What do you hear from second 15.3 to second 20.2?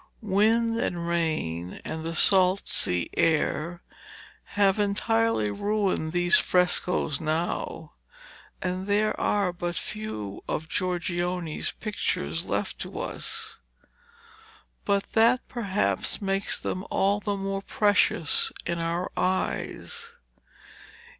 perhaps makes them all the more precious in our eyes.